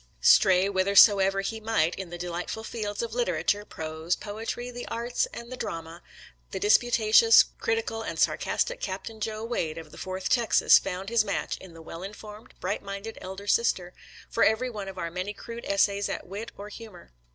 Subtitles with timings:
[0.23, 5.51] Stray whithersoever he might in the delightful fields of literature, prose, poetry, the arts, and
[5.51, 6.01] the drama,
[6.49, 11.23] the disputa tious, critical, and sarcastic Captain Joe Wade, of the Fourth Texas, found his
[11.23, 13.93] match in the well informed, bright minded elder sister;
[14.27, 17.11] for every one of our many crude essays at wit or humor.